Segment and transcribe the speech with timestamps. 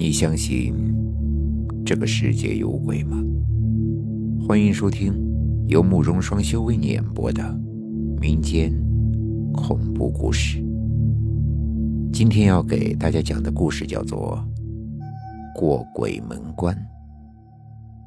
[0.00, 0.72] 你相信
[1.84, 3.20] 这个世界有鬼吗？
[4.46, 5.12] 欢迎收听
[5.66, 7.52] 由慕容双修为你演播的
[8.20, 8.72] 民间
[9.52, 10.64] 恐怖故事。
[12.12, 14.40] 今天要给大家讲的故事叫做
[15.58, 16.72] 《过鬼门关》。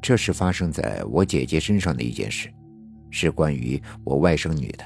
[0.01, 2.49] 这是发生在我姐姐身上的一件事，
[3.09, 4.85] 是关于我外甥女的。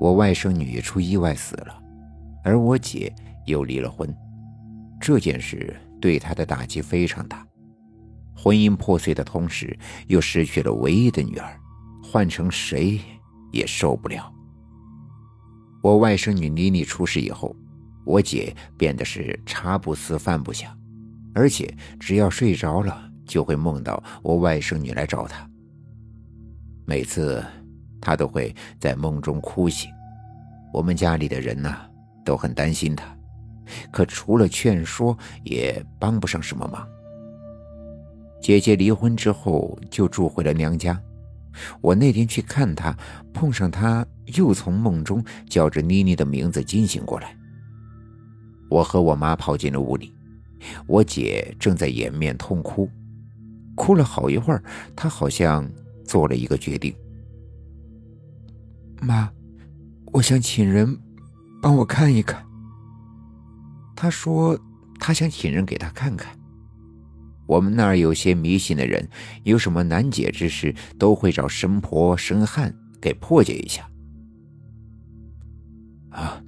[0.00, 1.78] 我外甥女出意外死了，
[2.42, 3.12] 而我姐
[3.44, 4.08] 又离了婚。
[5.00, 7.46] 这件事对他的打击非常大，
[8.36, 11.58] 婚姻破碎的同时，又失去了唯一的女儿，
[12.02, 13.00] 换成谁
[13.52, 14.32] 也受不了。
[15.82, 17.54] 我外甥女妮妮出事以后，
[18.04, 20.76] 我姐变得是茶不思饭不想，
[21.34, 25.48] 而且只要睡着了，就会梦到我外甥女来找她。
[26.84, 27.44] 每次
[28.00, 29.90] 她都会在梦中哭醒，
[30.72, 31.76] 我们家里的人呢
[32.24, 33.17] 都很担心她。
[33.90, 36.86] 可除了劝说，也帮不上什么忙。
[38.40, 41.00] 姐姐离婚之后就住回了娘家。
[41.80, 42.96] 我那天去看她，
[43.32, 47.36] 碰上她又从梦中叫着妮妮的名字惊醒过来。
[48.70, 50.14] 我和我妈跑进了屋里，
[50.86, 52.88] 我姐正在掩面痛哭，
[53.74, 54.62] 哭了好一会儿，
[54.94, 55.68] 她好像
[56.04, 56.94] 做了一个决定。
[59.00, 59.28] 妈，
[60.12, 60.96] 我想请人
[61.60, 62.47] 帮我看一看。
[64.00, 64.56] 他说
[65.00, 66.32] ：“他想请人给他看看。
[67.48, 69.08] 我们那儿有些迷信的人，
[69.42, 73.90] 有什么难解之事，都会找神婆、神汉给破解一下。
[76.10, 76.40] 啊，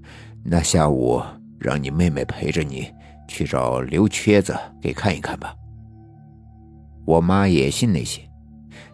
[0.45, 1.21] 那下午
[1.59, 2.89] 让你妹妹陪着你
[3.27, 5.53] 去找刘瘸子给看一看吧。”
[7.05, 8.23] 我妈也信那些，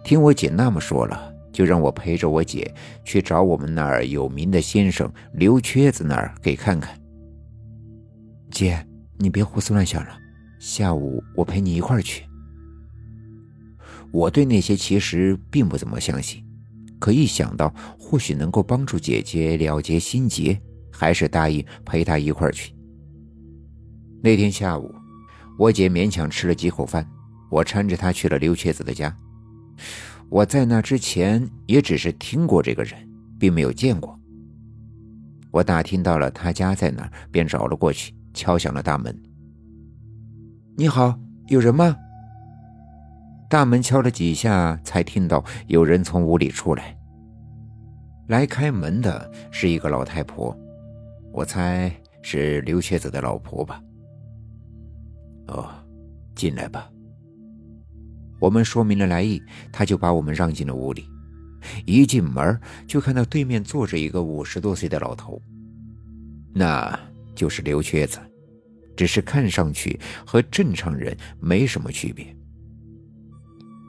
[0.02, 6.98] 听我姐那么说了，就让我陪着我姐去找我们那儿有名的先生刘瘸子那儿给看看。
[8.56, 8.82] 姐，
[9.18, 10.18] 你别胡思乱想了。
[10.58, 12.24] 下午我陪你一块儿去。
[14.10, 16.42] 我对那些其实并不怎么相信，
[16.98, 17.68] 可一想到
[17.98, 20.58] 或许能够帮助姐姐了结心结，
[20.90, 22.72] 还是答应陪她一块儿去。
[24.22, 24.90] 那天下午，
[25.58, 27.06] 我姐勉强吃了几口饭，
[27.50, 29.14] 我搀着她去了刘瘸子的家。
[30.30, 32.94] 我在那之前也只是听过这个人，
[33.38, 34.18] 并没有见过。
[35.50, 38.15] 我打听到了他家在哪儿，便找了过去。
[38.36, 39.18] 敲响了大门。
[40.76, 41.96] 你好，有人吗？
[43.48, 46.94] 大门敲了几下，才听到有人从屋里出来。
[48.28, 50.54] 来开门的是一个老太婆，
[51.32, 53.80] 我猜是刘瘸子的老婆吧。
[55.48, 55.70] 哦，
[56.34, 56.90] 进来吧。
[58.38, 59.40] 我们说明了来意，
[59.72, 61.08] 他就把我们让进了屋里。
[61.86, 65.40] 一进门就看到对面坐着一个五十多岁的老头，
[66.52, 66.98] 那。
[67.36, 68.18] 就是刘瘸子，
[68.96, 72.34] 只是看上去和正常人没什么区别。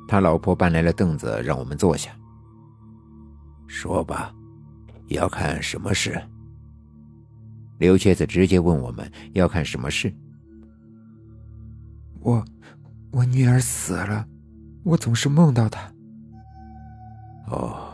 [0.08, 2.12] 他老婆搬来了凳子，让我们坐下。
[3.68, 4.31] 说吧，
[5.07, 6.22] 要看什么事？
[7.80, 10.13] 刘瘸子直接问我们要看什么事。
[12.19, 12.44] 我，
[13.12, 14.25] 我女儿死了，
[14.84, 15.91] 我总是梦到她。
[17.47, 17.94] 哦，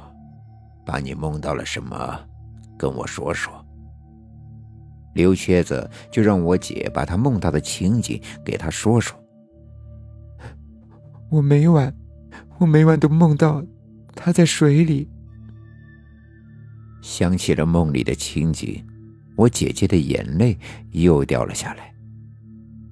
[0.86, 2.20] 把你梦到了什么？
[2.78, 3.63] 跟我说说。
[5.14, 9.18] 刘瘸子就让我姐把他梦到的情景给他说说。
[11.30, 11.96] 我每晚，
[12.60, 13.64] 我每晚都梦到
[14.16, 15.10] 他在水里。
[17.02, 18.86] 想起了梦里的情景，
[19.36, 20.58] 我姐姐的眼泪
[20.92, 21.94] 又掉了下来。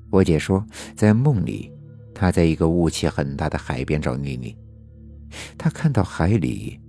[0.09, 0.65] 我姐说，
[0.95, 1.71] 在梦里，
[2.13, 4.57] 她在一个雾气很大的海边找妮妮，
[5.57, 6.79] 她看到海里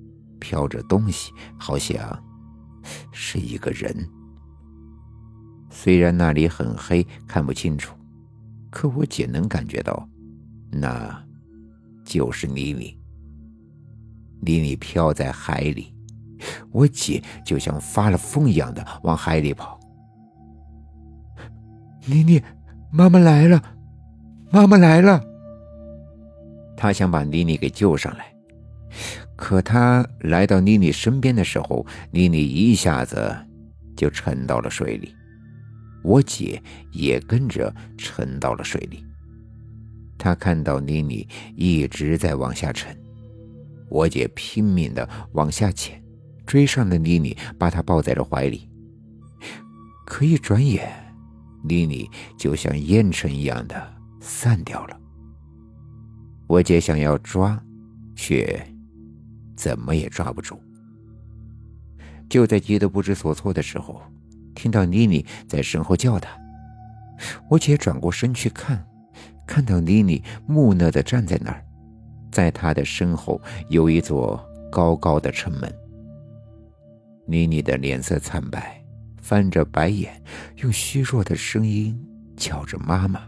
[0.41, 2.21] 飘着东西，好像
[3.13, 3.95] 是一个人。
[5.75, 7.97] 虽然那里很黑，看不清楚，
[8.71, 10.09] 可我姐能感觉到，
[10.71, 11.25] 那，
[12.05, 12.97] 就是妮妮。
[14.43, 15.93] 妮妮飘在海里，
[16.71, 19.81] 我姐就像发了疯一样的往海里跑。
[22.07, 22.41] 妮妮，
[22.93, 23.63] 妈妈来了，
[24.51, 25.21] 妈妈来了。
[26.77, 28.33] 她想把妮妮给救上来，
[29.37, 33.35] 可她来到妮妮身边的时候，妮妮一下子
[33.97, 35.15] 就沉到了水里。
[36.03, 39.05] 我姐也跟着沉到了水里。
[40.19, 41.27] 她看到妮妮
[41.57, 42.97] 一直在往下沉，
[43.89, 46.03] 我姐拼命的往下潜，
[46.47, 48.69] 追上了妮妮，把她抱在了怀里。
[50.05, 50.93] 可一转眼，
[51.65, 55.01] 妮妮就像烟尘一样的散掉了。
[56.47, 57.61] 我姐想要抓，
[58.15, 58.61] 却
[59.57, 60.61] 怎么也抓不住。
[62.29, 64.03] 就在急得不知所措的时候。
[64.55, 66.31] 听到妮妮在身后叫他，
[67.49, 68.85] 我姐转过身去看，
[69.47, 71.65] 看到妮妮木讷的站在那儿，
[72.31, 75.73] 在她的身后有一座高高的城门。
[77.27, 78.83] 妮妮的脸色惨白，
[79.21, 80.21] 翻着白眼，
[80.57, 81.99] 用虚弱的声音
[82.37, 83.23] 叫着：“妈妈，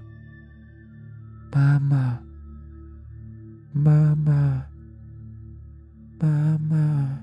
[1.53, 2.21] 妈妈，
[3.73, 4.67] 妈妈，
[6.19, 7.21] 妈妈。”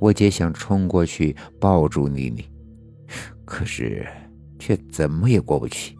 [0.00, 2.44] 我姐想冲过去抱住妮妮，
[3.44, 4.06] 可是
[4.58, 5.94] 却怎么也过不去。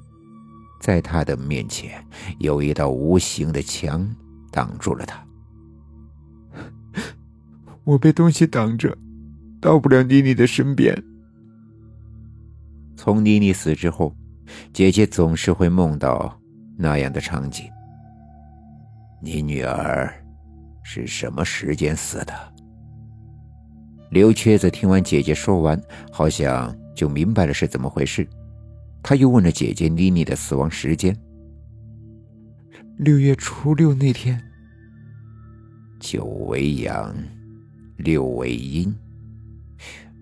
[0.80, 2.02] 在她的面前，
[2.38, 4.08] 有一道无形的墙
[4.50, 5.22] 挡住了她。
[7.84, 8.96] 我被东西挡着，
[9.60, 11.04] 到不了妮妮的身边。
[12.96, 14.14] 从妮妮死之后，
[14.72, 16.40] 姐姐总是会梦到
[16.78, 17.66] 那样的场景。
[19.22, 20.10] 你女儿
[20.82, 22.49] 是什么时间死的？
[24.10, 25.80] 刘瘸子听完姐姐说完，
[26.10, 28.26] 好像就明白了是怎么回事。
[29.02, 31.16] 他又问了姐姐妮妮的死亡时间：
[32.98, 34.42] 六月初六那天。
[36.00, 37.14] 九为阳，
[37.98, 38.92] 六为阴。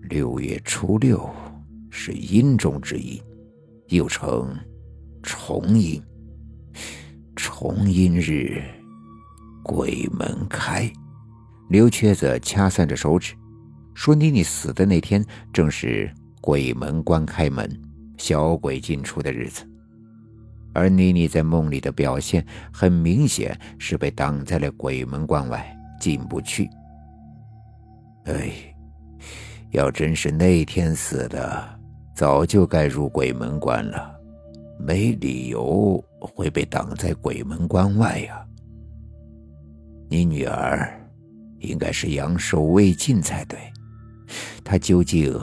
[0.03, 1.27] 六月初六
[1.89, 3.19] 是阴中之阴，
[3.87, 4.55] 又称
[5.23, 5.99] 重阴。
[7.35, 8.61] 重阴日，
[9.63, 10.91] 鬼门开。
[11.69, 13.33] 刘瘸子掐算着手指。
[13.99, 16.09] 说妮妮死的那天正是
[16.39, 17.69] 鬼门关开门、
[18.17, 19.69] 小鬼进出的日子，
[20.73, 26.69] 而妮妮在梦里的表现很明显是被挡在了鬼门关外，进不去。
[28.23, 28.49] 哎，
[29.71, 31.79] 要真是那天死的，
[32.15, 34.17] 早就该入鬼门关了，
[34.79, 38.47] 没理由会被挡在鬼门关外呀。
[40.09, 40.89] 你女儿
[41.59, 43.59] 应该是阳寿未尽才对。
[44.71, 45.35] 他究竟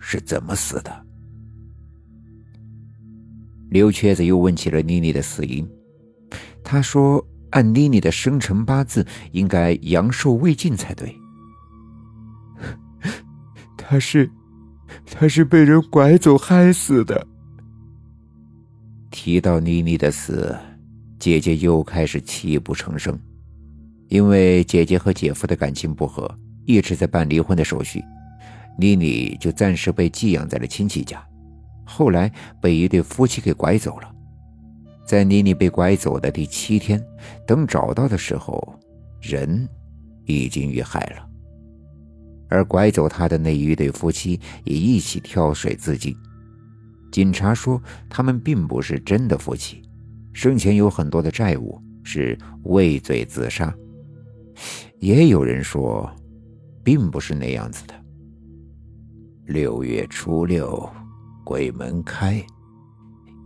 [0.00, 1.06] 是怎么死的？
[3.68, 5.68] 刘瘸子又问起了妮妮的死因。
[6.62, 7.22] 他说
[7.52, 11.14] ：“按妮妮的生辰八字，应该阳寿未尽才对。
[13.76, 14.30] 他是，
[15.04, 17.26] 他是被人拐走害死的。”
[19.12, 20.56] 提到妮妮的死，
[21.18, 23.20] 姐姐又开始泣不成声，
[24.08, 26.26] 因为姐姐和姐夫的感情不和。
[26.66, 28.02] 一直在办离婚的手续，
[28.78, 31.24] 妮妮就暂时被寄养在了亲戚家。
[31.84, 32.30] 后来
[32.60, 34.10] 被一对夫妻给拐走了。
[35.06, 37.02] 在妮妮被拐走的第七天，
[37.46, 38.78] 等找到的时候，
[39.20, 39.68] 人
[40.24, 41.28] 已经遇害了。
[42.48, 46.16] 而拐走她的那一对夫妻也一起跳水自尽。
[47.12, 49.82] 警察说，他们并不是真的夫妻，
[50.32, 53.72] 生前有很多的债务，是畏罪自杀。
[54.98, 56.10] 也有人说。
[56.84, 57.94] 并不是那样子的。
[59.46, 60.90] 六月初六，
[61.44, 62.42] 鬼门开，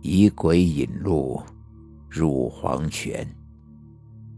[0.01, 1.41] 以鬼引路，
[2.09, 3.27] 入黄泉。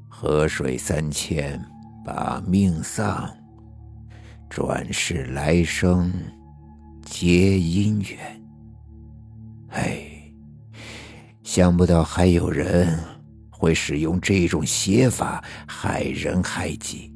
[0.09, 1.63] 河水三千，
[2.03, 3.29] 把命丧。
[4.49, 6.11] 转世来生，
[7.05, 8.41] 皆因缘。
[9.69, 10.03] 哎，
[11.43, 12.97] 想不到还有人
[13.51, 17.13] 会使用这种邪法害人害己。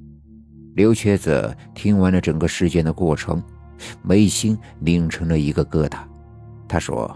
[0.76, 3.42] 刘瘸子听完了整个事件的过程，
[4.02, 6.00] 眉心拧成了一个疙瘩。
[6.68, 7.16] 他说：“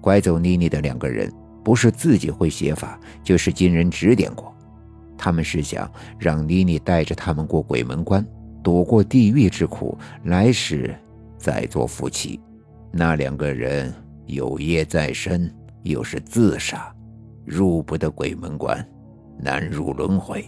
[0.00, 1.32] 拐走妮妮的两个人，
[1.64, 4.54] 不是自己会写法，就是经人指点过。
[5.16, 8.26] 他们是想让妮妮带着他们过鬼门关，
[8.62, 10.94] 躲过地狱之苦，来世
[11.38, 12.40] 再做夫妻。
[12.90, 13.92] 那两个人
[14.26, 16.94] 有业在身，又是自杀，
[17.44, 18.86] 入不得鬼门关，
[19.38, 20.44] 难入轮回。”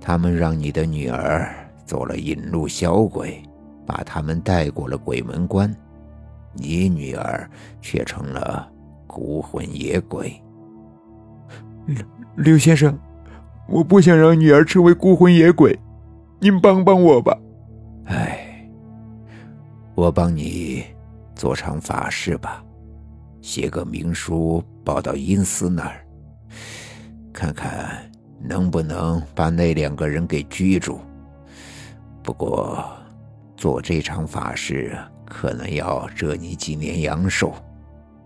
[0.00, 1.52] 他们让你的女儿
[1.84, 3.42] 做了引路小鬼，
[3.86, 5.74] 把他们带过了鬼门关，
[6.52, 7.48] 你女儿
[7.80, 8.68] 却成了
[9.06, 10.34] 孤魂野鬼。
[11.86, 12.04] 刘
[12.36, 12.98] 刘先生，
[13.68, 15.78] 我不想让女儿成为孤魂野鬼，
[16.40, 17.38] 您帮帮我吧。
[18.06, 18.68] 哎，
[19.94, 20.84] 我帮你
[21.34, 22.62] 做场法事吧，
[23.40, 26.04] 写个明书报到阴司那儿，
[27.32, 28.02] 看看。
[28.38, 31.00] 能不能把那两个人给拘住？
[32.22, 32.86] 不过，
[33.56, 37.54] 做这场法事可能要折你几年阳寿，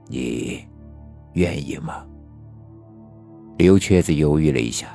[0.09, 0.67] 你
[1.35, 2.05] 愿意吗？
[3.59, 4.89] 刘瘸子犹豫了一下，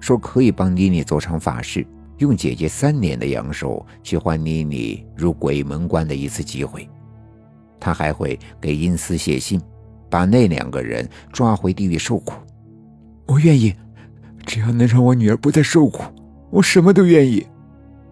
[0.00, 1.86] 说：“可以帮妮妮做场法事，
[2.18, 6.88] 用姐姐三年的阳寿去换妮妮入鬼门关的一次机会。
[7.80, 9.60] 他还会给阴司写信，
[10.10, 12.34] 把那两个人抓回地狱受苦。”
[13.26, 13.74] 我愿意。
[14.46, 16.02] 只要能让我女儿不再受苦，
[16.50, 17.46] 我什么都愿意。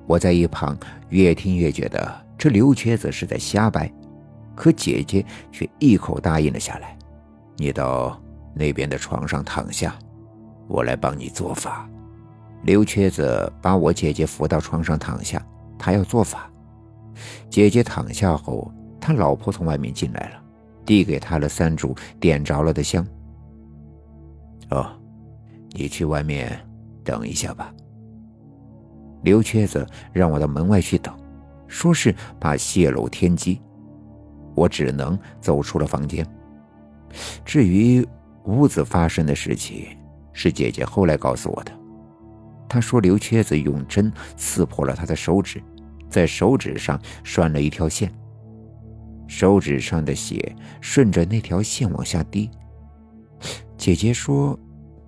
[0.07, 0.77] 我在一旁
[1.09, 3.91] 越听越觉得这刘瘸子是在瞎掰。
[4.55, 5.23] 可姐姐
[5.53, 6.97] 却一口答应了下来
[7.59, 8.19] ：“你到
[8.55, 9.95] 那边的床上躺下，
[10.67, 11.87] 我来帮你做法。”
[12.65, 15.45] 刘瘸子把我姐姐扶到床上躺下，
[15.79, 16.51] 他要做法。
[17.51, 20.43] 姐姐躺下后，他老婆从外面进来了，
[20.87, 23.07] 递给他了三炷点着了的香。
[24.71, 24.91] 哦，
[25.73, 26.59] 你去外面
[27.05, 27.73] 等一下吧。
[29.27, 31.13] 刘瘸子让我到门外去等，
[31.67, 33.61] 说是怕泄露天机。
[34.55, 36.25] 我只能走出了房间。
[37.45, 38.07] 至于
[38.45, 39.89] 屋子发生的事情，
[40.33, 41.73] 是姐姐后来告诉我的。
[42.69, 45.61] 她说刘瘸子用针刺破了她的手指，
[46.09, 48.09] 在手指上拴了一条线。
[49.27, 52.49] 手指上的血顺着那条线往下滴。
[53.77, 54.57] 姐姐说，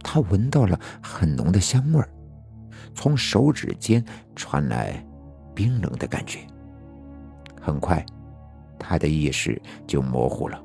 [0.02, 2.10] 她闻到了很浓的香味儿，
[2.98, 5.00] 从手指间传来
[5.54, 6.40] 冰冷的感觉。
[7.60, 8.04] 很快。
[8.76, 10.60] 他的意识就模糊了。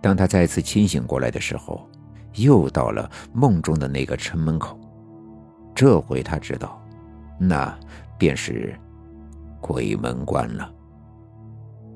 [0.00, 1.88] 当他再次清醒过来的时候，
[2.34, 4.78] 又到了梦中的那个城门口。
[5.74, 6.80] 这回他知道，
[7.38, 7.76] 那
[8.16, 8.78] 便是
[9.60, 10.72] 鬼门关了。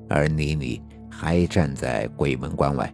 [0.09, 2.93] 而妮妮还站在鬼门关外，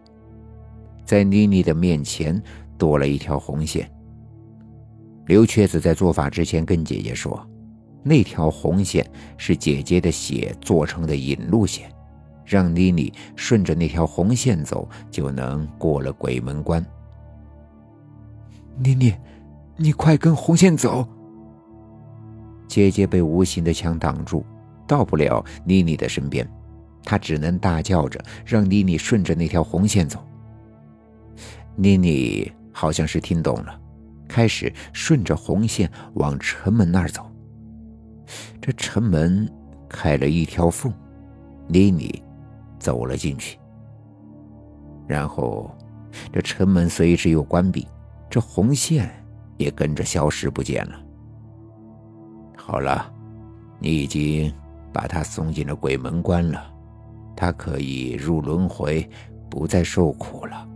[1.03, 2.39] 在妮妮的面前
[2.77, 3.89] 多了一条红线。
[5.27, 7.47] 刘瘸子在做法之前跟姐姐说。
[8.03, 9.05] 那条红线
[9.35, 11.91] 是姐姐的血做成的引路线，
[12.45, 16.85] 让妮妮顺着那条红线走，就能过了鬼门关。
[18.77, 19.13] 妮妮，
[19.75, 21.05] 你快跟红线走！
[22.65, 24.45] 姐姐被无形的墙挡住，
[24.87, 26.49] 到不了妮妮的身边，
[27.03, 30.25] 她只能大叫着让妮妮顺着那条红线走。
[31.75, 33.77] 妮妮好像是听懂了，
[34.37, 37.25] 开始顺着红线往城门那儿走。
[38.61, 39.51] 这城门
[39.89, 40.93] 开了一条缝，
[41.67, 42.23] 妮妮
[42.77, 43.57] 走了进去。
[45.07, 45.75] 然后，
[46.31, 47.87] 这城门随之又关闭，
[48.29, 49.09] 这红线
[49.57, 50.99] 也跟着消失不见了。
[52.55, 53.11] 好了，
[53.79, 54.53] 你已经
[54.93, 56.71] 把他送进了鬼门关了，
[57.35, 59.09] 他可以入轮回，
[59.49, 60.69] 不再受苦了。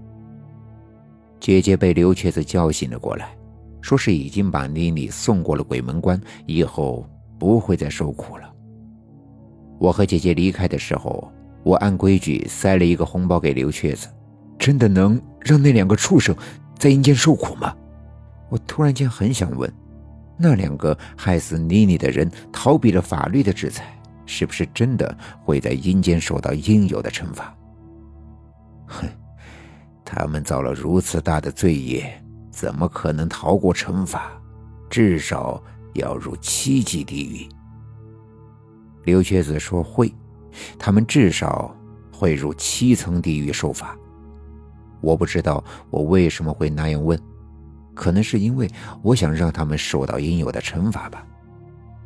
[1.39, 3.36] 姐姐被刘瘸子叫醒了过来，
[3.81, 7.05] 说是已经把妮妮送过了鬼门关，以后。
[7.41, 8.53] 不会再受苦了。
[9.79, 11.27] 我和姐姐离开的时候，
[11.63, 14.07] 我按规矩塞了一个红包给刘瘸子。
[14.59, 16.35] 真的能让那两个畜生
[16.77, 17.75] 在阴间受苦吗？
[18.51, 19.67] 我突然间很想问，
[20.38, 27.57] 那两个害死妮妮的人逃避了法律的制裁，是不是真的会在阴间受到应有的惩罚？
[28.85, 29.07] 哼，
[30.05, 32.23] 他们造了如此大的罪业，
[32.62, 34.32] 怎么可能逃过惩罚？
[34.88, 35.60] 至少。
[35.94, 37.50] 要入七级地狱。
[39.03, 40.10] 刘瘸子说会，
[40.80, 41.75] 他们至少
[42.13, 43.94] 会入七层地狱受罚。
[45.01, 47.20] 我不知道我为什么会那样问，
[47.94, 48.70] 可能是因为
[49.01, 51.27] 我想让他们受到应有的惩罚吧。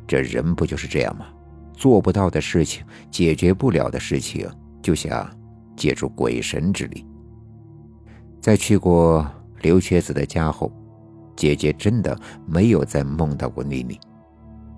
[0.04, 1.26] 这人不就是这样吗？
[1.72, 4.50] 做不到的事情，解决不了的事情，
[4.82, 5.30] 就想
[5.76, 7.06] 借助鬼神之力。
[8.40, 9.24] 在去过
[9.62, 10.72] 刘瘸子的家后。
[11.36, 14.00] 姐姐真的没有再梦到过妮妮，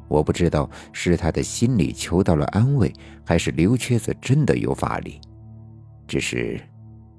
[0.09, 2.93] 我不知道是她的心里求到了安慰，
[3.25, 5.21] 还是刘瘸子真的有法力。
[6.09, 6.61] 只是，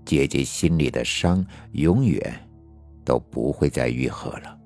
[0.04, 2.22] 姐姐心里的伤永远
[3.06, 4.59] 都不会再愈合了。